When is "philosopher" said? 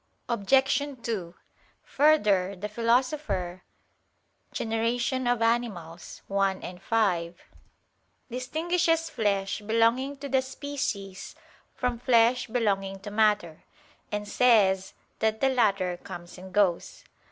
2.67-3.61